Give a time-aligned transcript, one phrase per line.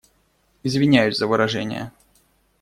[0.63, 1.91] Извиняюсь за выражения.